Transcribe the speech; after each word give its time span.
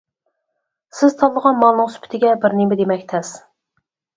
سىز 0.99 1.13
تاللىغان 1.19 1.59
مالنىڭ 1.65 1.91
سۈپىتىگە 1.97 2.33
بىر 2.47 2.59
نېمە 2.63 2.81
دېمەك 2.81 3.07
تەس. 3.13 3.35